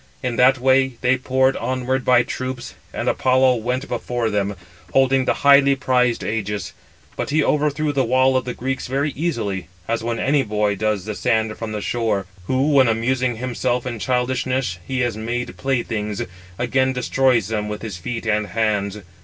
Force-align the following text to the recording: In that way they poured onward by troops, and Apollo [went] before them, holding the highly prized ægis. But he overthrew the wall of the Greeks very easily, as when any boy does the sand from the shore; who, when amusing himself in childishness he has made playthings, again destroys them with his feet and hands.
In 0.23 0.35
that 0.37 0.57
way 0.57 0.93
they 1.01 1.15
poured 1.15 1.55
onward 1.55 2.03
by 2.03 2.23
troops, 2.23 2.73
and 2.91 3.07
Apollo 3.07 3.57
[went] 3.57 3.87
before 3.87 4.31
them, 4.31 4.55
holding 4.93 5.25
the 5.25 5.35
highly 5.45 5.75
prized 5.75 6.23
ægis. 6.23 6.71
But 7.15 7.29
he 7.29 7.43
overthrew 7.43 7.93
the 7.93 8.03
wall 8.03 8.35
of 8.35 8.43
the 8.45 8.55
Greeks 8.55 8.87
very 8.87 9.11
easily, 9.11 9.67
as 9.87 10.03
when 10.03 10.17
any 10.17 10.41
boy 10.41 10.73
does 10.75 11.05
the 11.05 11.13
sand 11.13 11.55
from 11.55 11.71
the 11.71 11.81
shore; 11.81 12.25
who, 12.45 12.71
when 12.71 12.87
amusing 12.87 13.35
himself 13.35 13.85
in 13.85 13.99
childishness 13.99 14.79
he 14.87 15.01
has 15.01 15.15
made 15.15 15.55
playthings, 15.55 16.23
again 16.57 16.93
destroys 16.93 17.49
them 17.49 17.69
with 17.69 17.83
his 17.83 17.97
feet 17.97 18.25
and 18.25 18.47
hands. 18.47 19.01